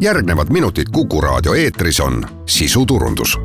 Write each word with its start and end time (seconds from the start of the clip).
järgnevad 0.00 0.46
minutid 0.50 0.84
Kuku 0.92 1.20
raadio 1.20 1.54
eetris 1.54 2.00
on 2.00 2.26
sisuturundus. 2.46 3.38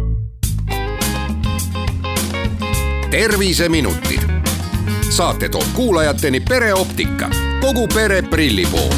terviseminutid. 3.12 4.20
saate 5.10 5.50
toob 5.50 5.66
kuulajateni 5.76 6.40
pereoptika, 6.40 7.30
kogu 7.62 7.88
pere 7.88 8.22
prillipood 8.22 8.96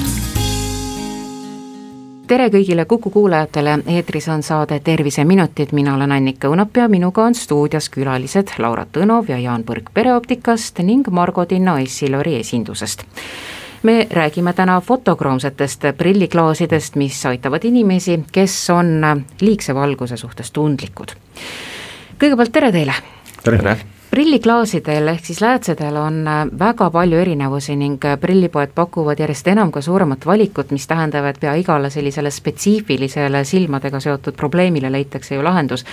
tere 2.28 2.50
kõigile 2.50 2.86
Kuku 2.86 3.10
kuulajatele, 3.10 3.80
eetris 3.88 4.30
on 4.30 4.44
saade 4.44 4.80
Terviseminutid, 4.80 5.68
mina 5.72 5.96
olen 5.96 6.12
Annika 6.12 6.48
Õunap 6.48 6.78
ja 6.78 6.88
minuga 6.88 7.24
on 7.24 7.36
stuudios 7.36 7.90
külalised 7.90 8.48
Laura 8.58 8.86
Tõnov 8.92 9.30
ja 9.30 9.38
Jaan 9.40 9.64
Põrk 9.64 9.90
Pereoptikast 9.94 10.80
ning 10.80 11.08
Margo 11.10 11.46
Tinno 11.46 11.78
Essilori 11.78 12.36
esindusest 12.36 13.04
me 13.88 14.08
räägime 14.12 14.54
täna 14.54 14.82
fotokroomsetest 14.82 15.84
prilliklaasidest, 15.98 16.96
mis 17.00 17.26
aitavad 17.26 17.64
inimesi, 17.64 18.20
kes 18.32 18.70
on 18.70 18.90
liigse 19.42 19.76
valguse 19.76 20.18
suhtes 20.18 20.52
tundlikud. 20.52 21.16
kõigepealt 22.20 22.52
tere 22.52 22.72
teile! 22.76 22.98
tere, 23.44 23.62
tere.! 23.62 23.97
Prilliklaasidel 24.18 25.12
ehk 25.12 25.28
siis 25.28 25.44
läätsedel 25.44 25.98
on 26.02 26.16
äh, 26.28 26.40
väga 26.60 26.88
palju 26.90 27.20
erinevusi 27.22 27.76
ning 27.78 28.02
äh, 28.06 28.16
prillipoed 28.18 28.72
pakuvad 28.74 29.20
järjest 29.22 29.52
enam 29.52 29.70
ka 29.72 29.84
suuremat 29.86 30.26
valikut, 30.26 30.72
mis 30.74 30.88
tähendab, 30.90 31.28
et 31.30 31.38
pea 31.44 31.54
igale 31.62 31.92
sellisele 31.94 32.32
spetsiifilisele 32.34 33.44
silmadega 33.46 34.02
seotud 34.02 34.34
probleemile 34.40 34.90
leitakse 34.90 35.38
ju 35.38 35.46
lahendus. 35.46 35.86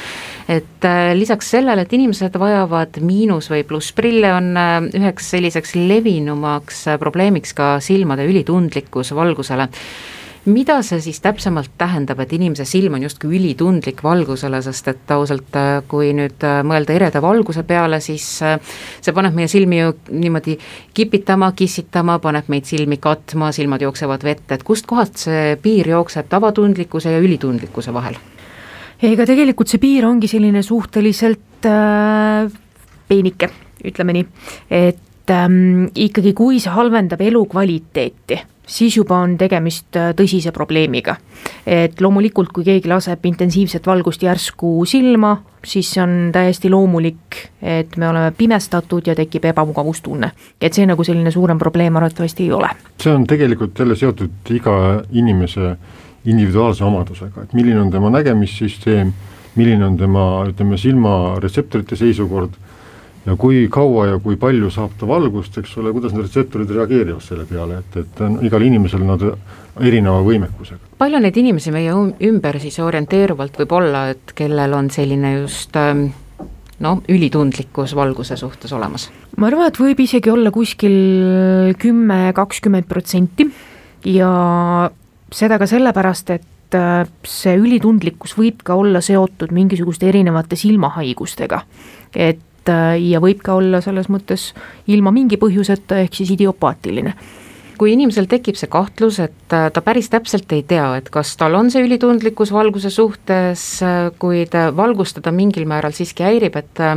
et 0.48 0.88
äh, 0.88 1.12
lisaks 1.12 1.52
sellele, 1.52 1.84
et 1.84 1.92
inimesed 1.92 2.41
vajavad 2.41 2.97
miinus- 3.05 3.50
või 3.52 3.60
plussprille, 3.69 4.33
on 4.33 4.56
üheks 4.97 5.30
selliseks 5.36 5.75
levinumaks 5.77 6.84
probleemiks 7.05 7.52
ka 7.52 7.75
silmade 7.84 8.25
ülitundlikkus 8.25 9.12
valgusele 9.12 9.69
mida 10.45 10.77
see 10.84 11.01
siis 11.01 11.21
täpsemalt 11.25 11.73
tähendab, 11.80 12.21
et 12.21 12.33
inimese 12.37 12.66
silm 12.69 12.98
on 12.98 13.05
justkui 13.07 13.39
ülitundlik 13.39 14.03
valgusele, 14.05 14.61
sest 14.65 14.91
et 14.93 15.15
ausalt, 15.15 15.56
äh, 15.56 15.78
kui 15.89 16.12
nüüd 16.17 16.45
äh, 16.45 16.61
mõelda 16.67 16.97
ereda 16.97 17.23
valguse 17.25 17.64
peale, 17.69 18.01
siis 18.05 18.27
äh, 18.45 18.59
see 19.01 19.14
paneb 19.17 19.36
meie 19.36 19.48
silmi 19.48 19.81
ju 19.81 19.95
niimoodi 20.12 20.59
kipitama, 20.95 21.53
kissitama, 21.56 22.19
paneb 22.25 22.51
meid 22.53 22.69
silmi 22.69 23.01
katma, 23.03 23.53
silmad 23.56 23.84
jooksevad 23.86 24.25
vette, 24.27 24.59
et 24.59 24.67
kustkohast 24.67 25.25
see 25.27 25.56
piir 25.62 25.89
jookseb 25.95 26.28
tavatundlikkuse 26.33 27.17
ja 27.17 27.25
ülitundlikkuse 27.25 27.95
vahel? 27.95 28.20
ega 29.05 29.27
tegelikult 29.29 29.69
see 29.69 29.81
piir 29.83 30.06
ongi 30.08 30.29
selline 30.31 30.62
suhteliselt 30.64 31.67
äh, 31.69 32.53
peenike, 33.08 33.51
ütleme 33.84 34.17
nii, 34.17 34.27
et 34.73 35.33
ähm, 35.33 35.89
ikkagi, 35.92 36.33
kui 36.36 36.61
see 36.62 36.73
halvendab 36.73 37.20
elukvaliteeti 37.25 38.41
siis 38.67 38.97
juba 38.97 39.19
on 39.23 39.37
tegemist 39.39 39.97
äh, 39.97 40.12
tõsise 40.17 40.53
probleemiga. 40.53 41.17
et 41.67 42.01
loomulikult, 42.01 42.53
kui 42.53 42.65
keegi 42.65 42.89
laseb 42.89 43.25
intensiivset 43.27 43.87
valgust 43.87 44.23
järsku 44.23 44.84
silma, 44.89 45.37
siis 45.65 45.91
see 45.93 46.03
on 46.03 46.31
täiesti 46.33 46.70
loomulik, 46.70 47.39
et 47.62 47.97
me 47.97 48.09
oleme 48.09 48.33
pimestatud 48.37 49.07
ja 49.07 49.15
tekib 49.15 49.45
ebamugavustunne. 49.45 50.31
et 50.61 50.73
see 50.73 50.87
nagu 50.87 51.05
selline 51.05 51.31
suurem 51.31 51.59
probleem 51.59 51.97
arvatavasti 51.97 52.42
ei 52.45 52.53
ole. 52.53 52.70
see 53.01 53.12
on 53.12 53.27
tegelikult 53.27 53.79
jälle 53.79 53.97
seotud 53.97 54.51
iga 54.51 55.03
inimese 55.12 55.77
individuaalse 56.25 56.85
omadusega, 56.85 57.42
et 57.42 57.53
milline 57.53 57.81
on 57.81 57.91
tema 57.91 58.11
nägemissüsteem, 58.11 59.12
milline 59.57 59.85
on 59.85 59.97
tema, 59.97 60.45
ütleme, 60.48 60.79
silmaretseptorite 60.81 61.97
seisukord 61.97 62.57
ja 63.25 63.36
kui 63.41 63.64
kaua 63.72 64.06
ja 64.12 64.19
kui 64.22 64.36
palju 64.41 64.70
saab 64.72 64.97
ta 65.00 65.08
valgust, 65.08 65.56
eks 65.61 65.77
ole, 65.80 65.92
kuidas 65.97 66.12
need 66.14 66.27
retseptorid 66.27 66.72
reageerivad 66.77 67.25
selle 67.25 67.47
peale, 67.48 67.80
et, 67.80 67.97
et 68.03 68.22
on 68.25 68.36
igal 68.44 68.64
inimesel 68.67 69.05
nad 69.06 69.25
erineva 69.80 70.20
võimekusega. 70.27 70.92
palju 71.00 71.22
neid 71.25 71.41
inimesi 71.41 71.72
meie 71.75 71.95
ümber 72.28 72.61
siis 72.62 72.78
orienteeruvalt 72.84 73.56
võib 73.62 73.75
olla, 73.80 74.06
et 74.14 74.36
kellel 74.36 74.77
on 74.77 74.91
selline 74.92 75.34
just 75.39 75.77
ähm, 75.80 76.06
noh, 76.84 77.00
ülitundlikkus 77.08 77.97
valguse 77.97 78.36
suhtes 78.41 78.72
olemas? 78.77 79.08
ma 79.39 79.48
arvan, 79.48 79.73
et 79.73 79.80
võib 79.80 80.05
isegi 80.05 80.33
olla 80.33 80.52
kuskil 80.55 81.74
kümme, 81.80 82.27
kakskümmend 82.36 82.91
protsenti 82.91 83.48
ja 84.12 84.33
seda 85.35 85.56
ka 85.58 85.67
sellepärast, 85.67 86.36
et 86.36 86.77
äh, 86.77 87.06
see 87.24 87.56
ülitundlikkus 87.56 88.36
võib 88.36 88.61
ka 88.67 88.77
olla 88.77 89.01
seotud 89.01 89.55
mingisuguste 89.56 90.12
erinevate 90.12 90.61
silmahaigustega. 90.61 91.64
et 92.12 92.42
Äh, 92.45 92.54
ja 92.98 93.20
võib 93.20 93.42
ka 93.45 93.55
olla 93.58 93.80
selles 93.85 94.08
mõttes 94.08 94.52
ilma 94.86 95.13
mingi 95.13 95.36
põhjuseta, 95.41 95.98
ehk 96.01 96.14
siis 96.14 96.30
idiopaatiline 96.36 97.14
kui 97.79 97.95
inimesel 97.95 98.27
tekib 98.30 98.58
see 98.58 98.68
kahtlus, 98.70 99.18
et 99.23 99.55
äh, 99.55 99.68
ta 99.74 99.83
päris 99.85 100.11
täpselt 100.12 100.51
ei 100.55 100.62
tea, 100.67 100.86
et 100.98 101.08
kas 101.12 101.35
tal 101.40 101.57
on 101.58 101.70
see 101.73 101.85
ülitundlikkus 101.85 102.52
valguse 102.55 102.90
suhtes, 102.92 103.64
äh, 103.85 104.11
kuid 104.20 104.55
valgus 104.77 105.14
teda 105.17 105.33
mingil 105.35 105.67
määral 105.70 105.95
siiski 105.96 106.27
häirib, 106.27 106.58
et 106.61 106.83
äh, 106.85 106.95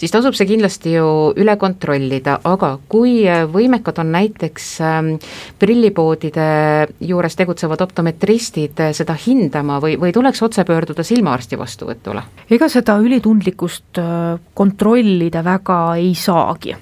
siis 0.00 0.14
tasub 0.14 0.36
see 0.38 0.48
kindlasti 0.50 0.96
ju 0.96 1.06
üle 1.40 1.56
kontrollida, 1.60 2.38
aga 2.48 2.74
kui 2.90 3.22
võimekad 3.52 4.00
on 4.02 4.12
näiteks 4.16 4.68
ähm, 4.86 5.14
prillipoodide 5.60 6.50
juures 7.06 7.38
tegutsevad 7.38 7.82
optometristid 7.86 8.84
seda 8.96 9.16
hindama 9.18 9.80
või, 9.82 9.96
või 10.00 10.14
tuleks 10.16 10.42
otse 10.46 10.64
pöörduda 10.68 11.06
silmaarsti 11.06 11.58
vastuvõtule? 11.60 12.22
ega 12.50 12.68
seda 12.72 12.96
ülitundlikkust 13.02 13.98
kontrollida 14.54 15.42
väga 15.46 15.80
ei 16.00 16.14
saagi, 16.18 16.76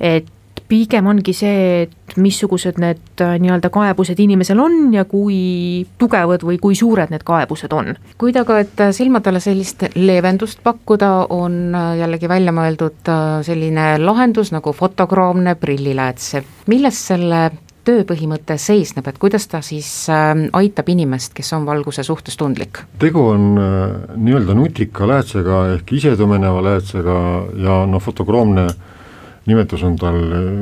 et 0.00 0.28
pigem 0.70 1.08
ongi 1.10 1.34
see, 1.34 1.84
et 1.84 2.16
missugused 2.20 2.78
need 2.82 3.22
äh, 3.22 3.36
nii-öelda 3.42 3.70
kaebused 3.74 4.18
inimesel 4.22 4.60
on 4.62 4.92
ja 4.94 5.04
kui 5.08 5.86
tugevad 6.00 6.44
või 6.46 6.58
kui 6.62 6.78
suured 6.78 7.12
need 7.12 7.24
kaebused 7.26 7.72
on. 7.76 7.94
kuid 8.20 8.38
aga, 8.40 8.60
et 8.64 8.82
äh, 8.82 8.92
silmadele 8.96 9.42
sellist 9.42 9.88
leevendust 9.96 10.62
pakkuda, 10.66 11.10
on 11.34 11.74
äh, 11.74 11.96
jällegi 12.02 12.30
välja 12.30 12.54
mõeldud 12.54 13.10
selline 13.46 13.96
lahendus 14.02 14.52
nagu 14.54 14.72
fotokroomne 14.76 15.56
prillilääts, 15.60 16.36
milles 16.70 17.00
selle 17.10 17.48
töö 17.84 18.04
põhimõte 18.04 18.58
seisneb, 18.60 19.06
et 19.08 19.18
kuidas 19.18 19.46
ta 19.48 19.62
siis 19.64 19.88
aitab 20.10 20.90
inimest, 20.92 21.32
kes 21.34 21.48
on 21.56 21.64
valguse 21.66 22.04
suhtes 22.06 22.36
tundlik? 22.38 22.82
tegu 23.00 23.24
on 23.32 23.48
nii-öelda 23.56 24.54
nutika 24.54 25.08
läätsega 25.08 25.62
ehk 25.74 25.94
isetumeneva 25.98 26.62
läätsega 26.68 27.18
ja 27.64 27.80
noh, 27.88 28.02
fotokroomne 28.04 28.66
äh, 28.68 28.99
nimetus 29.46 29.82
on 29.86 29.96
tal 29.98 30.18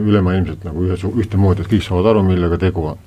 ülemaailmselt 0.06 0.64
nagu 0.68 0.86
ühes, 0.86 1.02
ühtemoodi, 1.04 1.64
et 1.64 1.70
kõik 1.72 1.84
saavad 1.86 2.12
aru, 2.12 2.24
millega 2.26 2.58
tegu 2.60 2.86
on. 2.92 3.04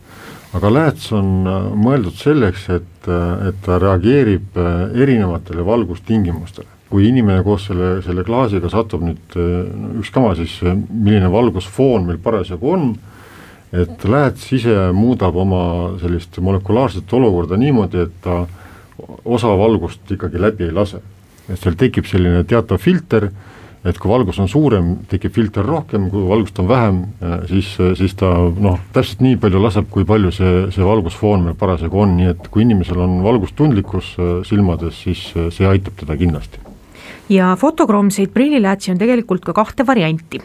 aga 0.54 0.70
lääts 0.74 1.12
on 1.16 1.48
äh, 1.48 1.68
mõeldud 1.80 2.18
selleks, 2.20 2.66
et, 2.76 3.08
äh, 3.08 3.48
et 3.48 3.62
ta 3.64 3.78
reageerib 3.80 4.58
äh, 4.60 4.82
erinevatele 5.04 5.66
valgustingimustele. 5.66 6.68
kui 6.92 7.08
inimene 7.08 7.40
koos 7.44 7.70
selle, 7.70 8.02
selle 8.04 8.26
klaasiga 8.28 8.68
satub 8.68 9.06
nüüd 9.08 9.36
ükskama 10.02 10.34
siis, 10.36 10.58
milline 10.92 11.30
valgusfoon 11.32 12.04
meil 12.04 12.18
parasjagu 12.20 12.68
on, 12.68 12.90
et 13.72 14.04
lääts 14.04 14.50
ise 14.58 14.76
muudab 14.92 15.38
oma 15.40 15.62
sellist 16.02 16.36
molekulaarset 16.44 17.14
olukorda 17.16 17.56
niimoodi, 17.56 18.04
et 18.04 18.18
ta 18.22 18.42
osa 19.24 19.54
valgust 19.58 20.12
ikkagi 20.12 20.42
läbi 20.42 20.68
ei 20.68 20.76
lase. 20.76 21.00
et 21.48 21.60
seal 21.60 21.80
tekib 21.80 22.06
selline 22.06 22.44
teatav 22.44 22.78
filter 22.80 23.30
et 23.88 23.98
kui 23.98 24.12
valgus 24.12 24.38
on 24.42 24.50
suurem, 24.50 24.92
tekib 25.10 25.34
filter 25.34 25.66
rohkem, 25.66 26.08
kui 26.14 26.22
valgust 26.30 26.60
on 26.62 26.68
vähem, 26.70 27.00
siis, 27.50 27.72
siis 27.98 28.14
ta 28.18 28.30
noh, 28.38 28.78
täpselt 28.94 29.24
nii 29.26 29.40
palju 29.42 29.62
laseb, 29.64 29.90
kui 29.94 30.06
palju 30.08 30.34
see, 30.36 30.54
see 30.76 30.86
valgusfoon 30.86 31.48
meil 31.48 31.58
parasjagu 31.58 32.04
on, 32.04 32.14
nii 32.20 32.30
et 32.36 32.50
kui 32.54 32.66
inimesel 32.66 33.02
on 33.02 33.20
valgustundlikkus 33.26 34.14
äh, 34.20 34.32
silmades, 34.48 35.02
siis 35.08 35.26
äh, 35.34 35.50
see 35.54 35.70
aitab 35.70 35.98
teda 36.04 36.18
kindlasti. 36.20 36.62
ja 37.30 37.56
fotokroomseid 37.58 38.34
prilliläätsi 38.34 38.92
on 38.92 39.02
tegelikult 39.02 39.46
ka 39.46 39.54
kahte 39.58 39.88
varianti. 39.88 40.42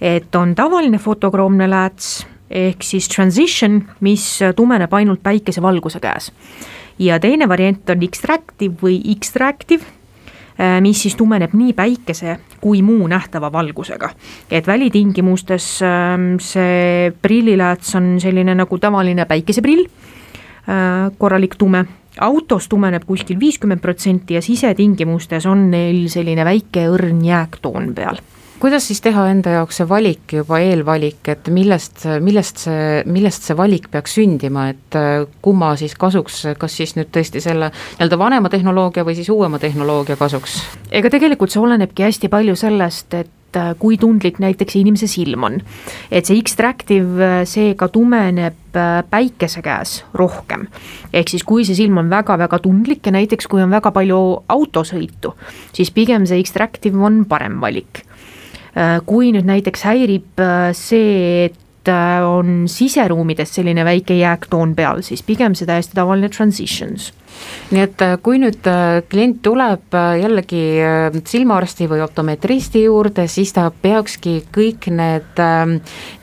et 0.00 0.34
on 0.34 0.54
tavaline 0.54 0.98
fotokroomne 0.98 1.68
lääts, 1.70 2.26
ehk 2.50 2.82
siis 2.82 3.08
transition, 3.08 3.82
mis 4.00 4.38
tumeneb 4.56 4.92
ainult 4.92 5.22
päikesevalguse 5.22 6.00
käes. 6.00 6.32
ja 6.98 7.20
teine 7.20 7.48
variant 7.48 7.90
on 7.90 8.02
extractive 8.02 8.80
või 8.80 9.02
extractive 9.12 9.84
Äh, 9.84 10.01
mis 10.80 11.02
siis 11.02 11.16
tumeneb 11.16 11.54
nii 11.56 11.72
päikese 11.72 12.36
kui 12.60 12.82
muu 12.82 13.06
nähtava 13.08 13.52
valgusega. 13.52 14.10
et 14.50 14.66
välitingimustes 14.66 15.82
ähm, 15.82 16.36
see 16.38 17.12
prillilääts 17.22 17.94
on 17.94 18.20
selline 18.20 18.54
nagu 18.54 18.78
tavaline 18.78 19.24
päikeseprill, 19.24 19.86
äh, 20.68 21.10
korralik 21.18 21.56
tume 21.58 21.84
autos 22.20 22.68
tumeneb 22.68 23.04
kuskil 23.06 23.40
viiskümmend 23.40 23.80
protsenti 23.80 24.34
ja 24.34 24.42
sisetingimustes 24.42 25.46
on 25.46 25.70
neil 25.70 26.08
selline 26.08 26.44
väike 26.44 26.86
õrn 26.92 27.24
jääktoon 27.24 27.94
peal 27.94 28.20
kuidas 28.62 28.84
siis 28.86 29.00
teha 29.02 29.24
enda 29.32 29.56
jaoks 29.56 29.80
see 29.80 29.88
valik 29.90 30.36
juba 30.36 30.60
eelvalik, 30.62 31.26
et 31.32 31.48
millest, 31.50 32.04
millest 32.22 32.62
see, 32.62 33.02
millest 33.10 33.48
see 33.48 33.58
valik 33.58 33.88
peaks 33.90 34.14
sündima, 34.20 34.68
et 34.70 34.98
äh, 34.98 35.24
kumma 35.42 35.72
siis 35.80 35.96
kasuks, 35.98 36.44
kas 36.60 36.78
siis 36.78 36.94
nüüd 36.94 37.10
tõesti 37.14 37.42
selle 37.42 37.72
nii-öelda 37.74 38.18
vanema 38.20 38.52
tehnoloogia 38.52 39.06
või 39.08 39.18
siis 39.18 39.32
uuema 39.34 39.58
tehnoloogia 39.62 40.18
kasuks? 40.20 40.60
ega 40.94 41.10
tegelikult 41.10 41.50
see 41.50 41.62
olenebki 41.62 42.06
hästi 42.06 42.30
palju 42.30 42.54
sellest, 42.60 43.16
et 43.18 43.58
äh, 43.58 43.72
kui 43.82 43.98
tundlik 43.98 44.38
näiteks 44.44 44.78
inimese 44.78 45.10
silm 45.10 45.48
on. 45.48 45.58
et 46.06 46.30
see 46.30 46.38
X-Tractive 46.44 47.26
äh, 47.26 47.42
seega 47.48 47.90
tumeneb 47.90 48.78
päikese 49.10 49.60
käes 49.66 49.96
rohkem. 50.14 50.68
ehk 51.10 51.34
siis, 51.34 51.42
kui 51.42 51.66
see 51.66 51.80
silm 51.82 51.98
on 51.98 52.14
väga-väga 52.14 52.62
tundlik 52.62 53.10
ja 53.10 53.16
näiteks 53.18 53.50
kui 53.50 53.66
on 53.66 53.74
väga 53.74 53.90
palju 53.90 54.22
autosõitu, 54.54 55.34
siis 55.74 55.90
pigem 55.90 56.30
see 56.30 56.46
X-Tractive 56.46 57.02
on 57.10 57.24
parem 57.26 57.58
valik 57.60 58.04
kui 59.06 59.32
nüüd 59.34 59.44
näiteks 59.44 59.82
häirib 59.84 60.40
see, 60.76 61.50
et 61.50 61.90
on 62.24 62.62
siseruumides 62.70 63.50
selline 63.58 63.84
väike 63.84 64.14
jääktoon 64.16 64.76
peal, 64.78 65.02
siis 65.04 65.24
pigem 65.26 65.56
see 65.58 65.66
täiesti 65.68 65.98
tavaline 65.98 66.30
transitions 66.32 67.10
nii 67.72 67.82
et 67.82 68.04
äh, 68.04 68.14
kui 68.22 68.38
nüüd 68.42 68.66
äh, 68.68 69.00
klient 69.10 69.40
tuleb 69.44 69.96
äh, 69.96 70.20
jällegi 70.22 70.62
silmaarsti 71.28 71.88
või 71.90 72.02
optometristi 72.04 72.84
juurde, 72.86 73.26
siis 73.30 73.54
ta 73.56 73.68
peakski 73.70 74.42
kõik 74.54 74.88
need 74.92 75.42
ähm, 75.42 75.78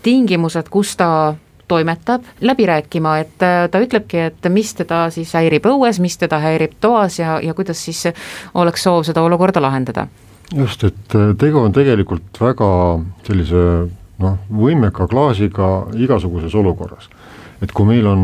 tingimused, 0.06 0.69
kus 0.72 0.96
ta 1.00 1.36
toimetab, 1.69 2.25
läbi 2.42 2.66
rääkima, 2.66 3.12
et 3.22 3.36
ta 3.38 3.81
ütlebki, 3.81 4.24
et 4.31 4.48
mis 4.50 4.72
teda 4.74 5.04
siis 5.13 5.36
häirib 5.38 5.68
õues, 5.69 6.00
mis 6.01 6.18
teda 6.18 6.40
häirib 6.42 6.80
toas 6.81 7.19
ja, 7.19 7.36
ja 7.46 7.54
kuidas 7.54 7.84
siis 7.86 8.07
oleks 8.57 8.88
soov 8.88 9.04
seda 9.06 9.22
olukorda 9.22 9.62
lahendada. 9.62 10.07
Just, 10.56 10.84
et 10.84 11.18
tegu 11.40 11.62
on 11.62 11.74
tegelikult 11.75 12.40
väga 12.42 12.69
sellise 13.28 13.63
noh, 14.19 14.40
võimeka 14.50 15.07
klaasiga 15.10 15.90
igasuguses 15.98 16.56
olukorras. 16.56 17.10
et 17.62 17.72
kui 17.75 17.86
meil 17.86 18.07
on 18.07 18.22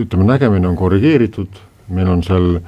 ütleme, 0.00 0.24
nägemine 0.24 0.68
on 0.68 0.76
korrigeeritud, 0.76 1.60
meil 1.92 2.08
on 2.08 2.22
seal 2.24 2.60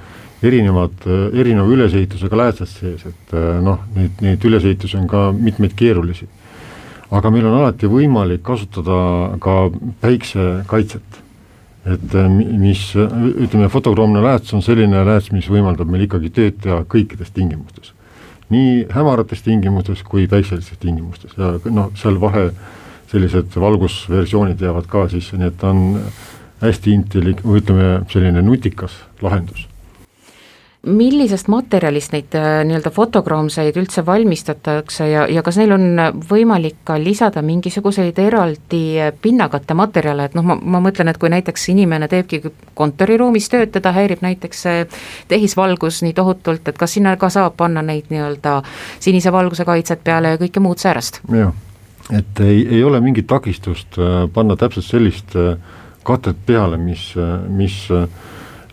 erinevad, 0.44 1.06
erineva 1.32 1.68
ülesehitusega 1.72 2.36
läätsed 2.36 2.68
sees, 2.68 3.06
et 3.08 3.36
noh, 3.64 3.80
neid, 3.96 4.20
neid 4.20 4.44
ülesehitusi 4.44 4.98
on 5.00 5.06
ka 5.08 5.30
mitmeid 5.32 5.72
keerulisi. 5.76 6.28
aga 7.10 7.30
meil 7.30 7.46
on 7.46 7.60
alati 7.60 7.86
võimalik 7.86 8.42
kasutada 8.42 9.38
ka 9.40 9.70
päiksekaitset. 10.00 11.22
et 11.86 12.14
mis, 12.58 12.80
ütleme, 12.96 13.68
fotokroomne 13.68 14.22
lääts 14.22 14.52
on 14.54 14.62
selline 14.62 15.04
lääts, 15.06 15.32
mis 15.32 15.48
võimaldab 15.48 15.88
meil 15.88 16.02
ikkagi 16.04 16.30
tööd 16.30 16.60
teha 16.60 16.82
kõikides 16.84 17.30
tingimustes. 17.32 17.95
Nii 18.50 18.86
hämarates 18.94 19.42
tingimustes 19.42 20.02
kui 20.06 20.26
päikselistes 20.30 20.78
tingimustes. 20.78 21.36
Ja 21.38 21.54
noh, 21.70 21.92
seal 21.98 22.20
vahe 22.20 22.50
sellised 23.10 23.54
valgusversioonid 23.60 24.60
jäävad 24.62 24.90
ka 24.90 25.06
sisse, 25.08 25.38
nii 25.38 25.50
et 25.52 25.58
ta 25.60 25.70
on 25.70 26.00
hästi 26.62 26.94
intelli-, 26.94 27.38
või 27.42 27.62
ütleme, 27.62 27.88
selline 28.12 28.42
nutikas 28.42 28.98
lahendus 29.22 29.66
millisest 30.86 31.48
materjalist 31.52 32.14
neid 32.14 32.34
äh, 32.38 32.60
nii-öelda 32.66 32.90
fotokroomseid 32.94 33.76
üldse 33.80 34.04
valmistatakse 34.06 35.08
ja, 35.10 35.26
ja 35.30 35.42
kas 35.46 35.58
neil 35.60 35.74
on 35.74 36.00
võimalik 36.30 36.78
ka 36.86 36.98
lisada 37.02 37.42
mingisuguseid 37.46 38.18
eraldi 38.22 38.82
äh, 39.02 39.12
pinnakatte 39.22 39.74
materjale, 39.78 40.28
et 40.28 40.36
noh, 40.38 40.46
ma, 40.46 40.56
ma 40.56 40.80
mõtlen, 40.84 41.10
et 41.10 41.20
kui 41.20 41.32
näiteks 41.32 41.68
inimene 41.74 42.08
teebki 42.12 42.42
kontoriruumis 42.78 43.50
tööd, 43.52 43.72
teda 43.74 43.92
häirib 43.96 44.22
näiteks 44.24 44.64
tehisvalgus 45.28 46.02
nii 46.06 46.14
tohutult, 46.16 46.68
et 46.68 46.78
kas 46.78 46.96
sinna 46.96 47.16
ka 47.20 47.30
saab 47.32 47.56
panna 47.58 47.82
neid 47.82 48.10
nii-öelda 48.12 48.60
sinise 49.00 49.32
valguse 49.34 49.66
kaitset 49.66 50.04
peale 50.04 50.34
ja 50.34 50.40
kõike 50.40 50.62
muud 50.62 50.82
säärast? 50.82 51.20
jah, 51.34 51.52
et 52.14 52.40
ei, 52.44 52.62
ei 52.78 52.84
ole 52.84 53.00
mingit 53.02 53.26
takistust 53.30 53.98
äh, 53.98 54.24
panna 54.32 54.56
täpselt 54.56 54.86
sellist 54.86 55.36
äh, 55.36 55.56
katet 56.06 56.38
peale, 56.46 56.78
mis, 56.78 57.08
mis, 57.50 57.80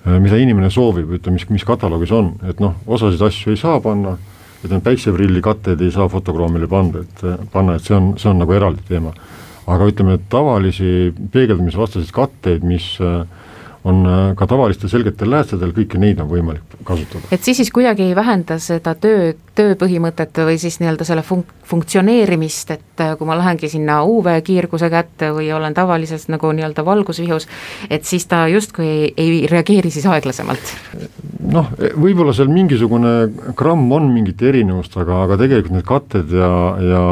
mida 0.04 0.38
inimene 0.40 0.70
soovib, 0.74 1.14
ütleme, 1.18 1.40
mis, 1.40 1.48
mis 1.54 1.66
kataloogis 1.68 2.12
on, 2.16 2.34
et 2.50 2.60
noh, 2.64 2.76
osasid 2.88 3.22
asju 3.24 3.54
ei 3.54 3.60
saa 3.60 3.80
panna, 3.84 4.18
ütleme 4.64 4.84
päikseprilli 4.84 5.44
katteid 5.44 5.82
ei 5.84 5.94
saa 5.96 6.10
fotokroomile 6.12 6.68
panna, 6.72 7.04
et 7.04 7.24
panna, 7.54 7.78
et 7.78 7.88
see 7.88 7.96
on, 7.96 8.14
see 8.20 8.32
on 8.32 8.44
nagu 8.44 8.56
eraldi 8.56 8.84
teema. 8.90 9.14
aga 9.64 9.86
ütleme, 9.88 10.18
tavalisi 10.30 11.14
peegeldamisvastaseid 11.32 12.12
katteid, 12.12 12.66
mis 12.68 12.98
äh, 13.00 13.22
on 13.84 14.06
äh, 14.06 14.36
ka 14.36 14.48
tavalistel 14.48 14.90
selgetel 14.92 15.32
läätsedel, 15.34 15.74
kõiki 15.76 16.00
neid 16.00 16.22
on 16.24 16.30
võimalik 16.32 16.78
kasutada. 16.88 17.28
et 17.32 17.44
siis 17.44 17.58
siis 17.60 17.72
kuidagi 17.72 18.06
ei 18.08 18.16
vähenda 18.16 18.58
seda 18.64 18.96
töö, 18.96 19.34
tööpõhimõtet 19.58 20.40
või 20.48 20.58
siis 20.62 20.80
nii-öelda 20.80 21.08
selle 21.08 21.24
funk-, 21.28 21.52
funktsioneerimist, 21.68 22.72
et 22.78 23.04
äh, 23.04 23.14
kui 23.20 23.28
ma 23.28 23.36
lähengi 23.38 23.70
sinna 23.72 24.00
UV-kiirguse 24.08 24.90
kätte 24.94 25.34
või 25.36 25.52
olen 25.56 25.76
tavalises 25.76 26.30
nagu 26.32 26.52
nii-öelda 26.56 26.86
valgusvihus, 26.86 27.48
et 27.90 28.08
siis 28.08 28.26
ta 28.32 28.46
justkui 28.52 28.88
ei, 28.88 29.12
ei 29.18 29.44
reageeri 29.52 29.92
siis 29.92 30.08
aeglasemalt? 30.08 30.74
noh, 31.54 31.68
võib-olla 32.00 32.32
seal 32.34 32.48
mingisugune 32.48 33.12
gramm 33.60 33.92
on 33.92 34.08
mingit 34.14 34.42
erinevust, 34.42 34.96
aga, 34.98 35.26
aga 35.28 35.38
tegelikult 35.42 35.76
need 35.76 35.88
katted 35.88 36.32
ja, 36.32 36.54
ja 36.80 37.04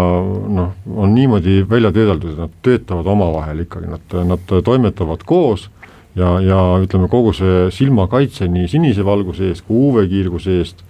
noh, 0.56 0.72
on 0.96 1.14
niimoodi 1.18 1.60
välja 1.68 1.92
töödeldud, 1.92 2.32
et 2.38 2.42
nad 2.46 2.58
töötavad 2.64 3.12
omavahel 3.12 3.66
ikkagi, 3.66 3.92
nad, 3.92 4.18
nad 4.32 4.58
toimetavad 4.64 5.28
koos 5.28 5.68
ja, 6.16 6.32
ja 6.44 6.62
ütleme, 6.84 7.10
kogu 7.12 7.34
see 7.36 7.68
silmakaitse 7.74 8.48
nii 8.52 8.70
sinise 8.72 9.06
valguse 9.06 9.52
eest 9.52 9.68
kui 9.68 9.90
UV-kiirguse 9.90 10.58
eest 10.62 10.82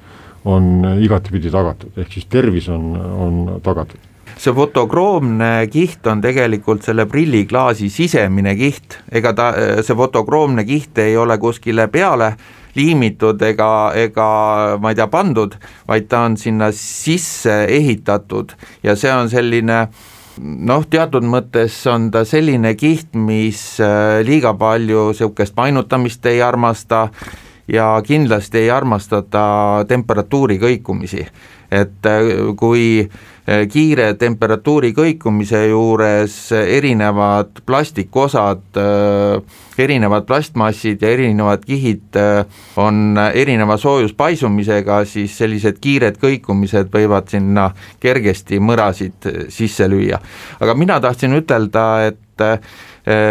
on 0.50 0.86
igatepidi 1.02 1.52
tagatud, 1.54 1.94
ehk 2.02 2.16
siis 2.16 2.26
tervis 2.32 2.70
on, 2.74 2.96
on 2.98 3.44
tagatud. 3.64 4.00
See 4.42 4.54
fotokroomne 4.56 5.68
kiht 5.70 6.08
on 6.08 6.22
tegelikult 6.24 6.86
selle 6.88 7.06
prilliklaasi 7.06 7.92
sisemine 7.94 8.56
kiht, 8.58 8.98
ega 9.12 9.36
ta, 9.38 9.52
see 9.86 9.98
fotokroomne 9.98 10.66
kiht 10.66 10.98
ei 11.04 11.18
ole 11.20 11.38
kuskile 11.38 11.86
peale 11.94 12.32
liimitud 12.74 13.42
ega, 13.44 13.92
ega 14.00 14.30
ma 14.82 14.94
ei 14.94 14.98
tea, 14.98 15.10
pandud, 15.12 15.58
vaid 15.90 16.08
ta 16.10 16.24
on 16.30 16.40
sinna 16.40 16.72
sisse 16.74 17.66
ehitatud. 17.68 18.56
Ja 18.88 18.96
see 18.96 19.12
on 19.12 19.30
selline 19.30 19.82
äh, 19.84 20.10
noh, 20.42 20.86
teatud 20.90 21.26
mõttes 21.28 21.76
on 21.92 22.10
ta 22.14 22.24
selline 22.28 22.74
kiht, 22.80 23.14
mis 23.16 23.62
äh, 23.84 24.22
liiga 24.26 24.54
palju 24.58 25.12
niisugust 25.12 25.56
painutamist 25.56 26.26
ei 26.30 26.42
armasta 26.44 27.08
ja 27.72 27.94
kindlasti 28.06 28.66
ei 28.66 28.72
armasta 28.74 29.22
ta 29.22 29.46
temperatuuri 29.88 30.60
kõikumisi. 30.62 31.26
et 31.72 32.06
äh, 32.06 32.56
kui 32.58 33.10
kiire 33.71 34.13
temperatuuri 34.21 34.94
kõikumise 34.95 35.65
juures 35.68 36.36
erinevad 36.56 37.63
plastikosad 37.65 38.80
erinevad 39.83 40.25
plastmassid 40.25 41.01
ja 41.01 41.09
erinevad 41.09 41.65
kihid 41.65 42.15
äh, 42.15 42.45
on 42.75 43.18
erineva 43.33 43.77
soojuspaisumisega, 43.77 45.03
siis 45.06 45.38
sellised 45.38 45.80
kiired 45.81 46.19
kõikumised 46.21 46.92
võivad 46.94 47.31
sinna 47.31 47.69
kergesti 48.00 48.59
mõrasid 48.59 49.30
äh, 49.30 49.39
sisse 49.50 49.88
lüüa. 49.89 50.19
aga 50.59 50.75
mina 50.75 51.00
tahtsin 51.00 51.33
ütelda, 51.38 51.86
et 52.12 52.42
äh, 52.45 52.59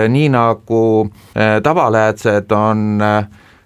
nii 0.09 0.29
nagu 0.35 1.11
tavaläätsed 1.63 2.51
on 2.53 2.99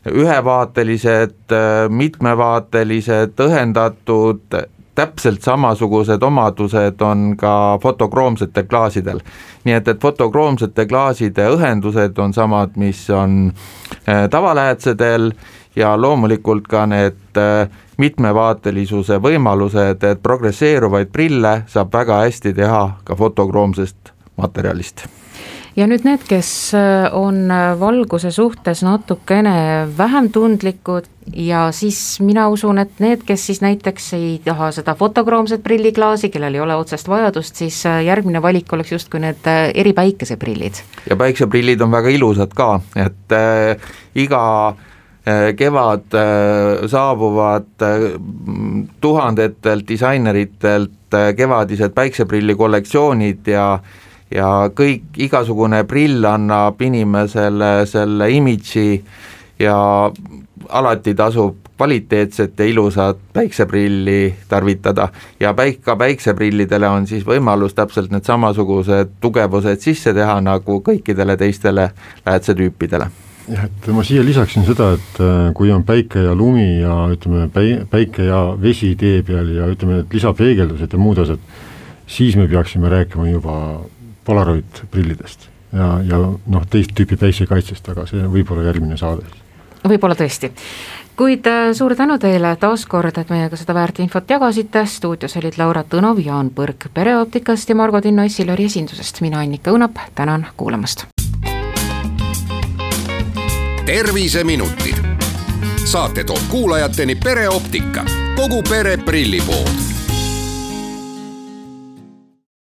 ühevaatelised, 0.04 1.54
mitmevaatelised, 1.88 3.32
õhendatud, 3.40 4.58
täpselt 4.94 5.42
samasugused 5.42 6.22
omadused 6.22 7.00
on 7.02 7.34
ka 7.36 7.78
fotokroomsetel 7.82 8.66
klaasidel. 8.70 9.20
nii 9.64 9.74
et, 9.74 9.88
et 9.88 10.00
fotokroomsete 10.00 10.86
klaaside 10.86 11.48
õhendused 11.56 12.18
on 12.18 12.34
samad, 12.34 12.76
mis 12.76 13.10
on 13.10 13.52
äh, 14.08 14.28
tavaläätsedel 14.30 15.32
ja 15.76 15.96
loomulikult 16.00 16.68
ka 16.68 16.86
need 16.86 17.40
äh, 17.40 17.68
mitmevaatelisuse 17.98 19.18
võimalused, 19.22 20.04
et 20.04 20.22
progresseeruvaid 20.22 21.12
prille 21.12 21.62
saab 21.66 21.92
väga 21.92 22.22
hästi 22.26 22.54
teha 22.54 22.86
ka 23.04 23.16
fotokroomsest 23.16 24.14
materjalist 24.36 25.06
ja 25.76 25.86
nüüd 25.90 26.04
need, 26.06 26.22
kes 26.28 26.48
äh, 26.76 27.08
on 27.14 27.48
äh, 27.50 27.74
valguse 27.80 28.30
suhtes 28.34 28.84
natukene 28.86 29.88
vähem 29.98 30.30
tundlikud 30.34 31.08
ja 31.34 31.66
siis 31.74 32.20
mina 32.22 32.46
usun, 32.52 32.78
et 32.82 33.00
need, 33.02 33.24
kes 33.26 33.46
siis 33.48 33.60
näiteks 33.64 34.12
ei 34.18 34.28
taha 34.44 34.70
seda 34.76 34.94
fotokroomset 34.98 35.64
prilliklaasi, 35.64 36.30
kellel 36.30 36.54
ei 36.54 36.62
ole 36.62 36.78
otsest 36.78 37.10
vajadust, 37.10 37.58
siis 37.58 37.80
äh, 37.90 38.04
järgmine 38.06 38.42
valik 38.42 38.72
oleks 38.72 38.94
justkui 38.94 39.22
need 39.24 39.50
eripäikeseprillid. 39.74 40.82
ja 41.10 41.18
päikseprillid 41.18 41.82
on 41.82 41.94
väga 41.94 42.14
ilusad 42.14 42.54
ka, 42.54 42.74
et 42.96 43.38
äh, 43.38 43.94
iga 44.14 44.42
kevad 45.56 46.12
saabuvad 46.92 47.80
tuhandetelt 49.00 49.86
disaineritelt 49.88 51.16
kevadised 51.36 51.94
päikseprillikollektsioonid 51.96 53.48
ja 53.48 53.78
ja 54.30 54.70
kõik, 54.74 55.10
igasugune 55.16 55.84
prill 55.88 56.24
annab 56.28 56.80
inimesele 56.82 57.86
selle 57.86 58.30
imidži 58.32 59.02
ja 59.58 59.76
alati 60.68 61.14
tasub 61.14 61.64
kvaliteetset 61.76 62.58
ja 62.58 62.66
ilusat 62.70 63.18
päikseprilli 63.32 64.34
tarvitada. 64.48 65.08
Ja 65.40 65.52
päik-, 65.52 65.82
ka 65.82 65.96
päikseprillidele 65.96 66.88
on 66.88 67.06
siis 67.06 67.26
võimalus 67.26 67.74
täpselt 67.74 68.14
need 68.14 68.24
samasugused 68.24 69.18
tugevused 69.20 69.82
sisse 69.82 70.14
teha, 70.14 70.38
nagu 70.40 70.80
kõikidele 70.86 71.36
teistele 71.36 71.90
läätsetüüpidele 72.26 73.10
jah, 73.50 73.66
et 73.66 73.88
ma 73.92 74.04
siia 74.06 74.22
lisaksin 74.24 74.64
seda, 74.64 74.94
et 74.96 75.18
äh, 75.20 75.50
kui 75.56 75.72
on 75.74 75.82
päike 75.84 76.22
ja 76.24 76.34
lumi 76.36 76.80
ja 76.80 77.04
ütleme, 77.12 77.48
päi-, 77.52 77.82
päike 77.90 78.28
ja 78.30 78.40
vesi 78.60 78.94
tee 79.00 79.22
peal 79.26 79.50
ja 79.56 79.68
ütleme, 79.68 80.00
need 80.00 80.16
lisapeegeldused 80.16 80.94
ja 80.94 81.00
muud 81.00 81.20
asjad, 81.20 81.42
siis 82.06 82.38
me 82.40 82.48
peaksime 82.48 82.88
rääkima 82.92 83.28
juba 83.28 83.58
Polaroid 84.24 84.84
prillidest. 84.90 85.48
Ja, 85.72 86.00
ja 86.06 86.18
noh, 86.46 86.66
teist 86.70 86.94
tüüpi 86.94 87.18
päiksekaitsest, 87.18 87.88
aga 87.90 88.06
see 88.06 88.26
võib 88.30 88.52
olla 88.54 88.68
järgmine 88.68 88.96
saade. 88.96 89.26
võib-olla 89.84 90.14
tõesti. 90.14 90.52
Kuid 91.16 91.46
äh, 91.46 91.72
suur 91.72 91.94
tänu 91.94 92.18
teile 92.18 92.56
taas 92.58 92.86
kord, 92.90 93.18
et 93.18 93.30
meiega 93.30 93.56
seda 93.56 93.74
väärt 93.74 94.00
infot 94.02 94.30
jagasite, 94.30 94.82
stuudios 94.86 95.36
olid 95.38 95.58
Laura 95.58 95.84
Tõnov, 95.86 96.18
Jaan 96.18 96.50
Põrk 96.50 96.88
Pereoptikast 96.94 97.68
ja 97.68 97.74
Margo 97.78 98.00
Tinno 98.00 98.24
Essilori 98.26 98.66
esindusest, 98.70 99.20
mina 99.22 99.38
Annika 99.38 99.70
Õunap, 99.70 99.98
tänan 100.14 100.46
kuulamast. 100.56 101.06
terviseminutid, 103.86 104.96
saate 105.84 106.24
toob 106.24 106.40
kuulajateni 106.50 107.14
pereoptika, 107.14 108.04
kogu 108.36 108.62
pere 108.62 108.96
prillipood 108.96 109.93